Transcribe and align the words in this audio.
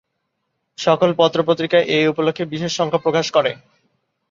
সকল 0.77 1.09
পত্র-পত্রিকা 1.17 1.79
এ 1.89 2.07
উপলক্ষে 2.07 2.43
বিশেষ 2.45 2.71
সংখ্যা 2.75 2.99
প্রকাশ 2.99 3.25
করে। 3.31 3.51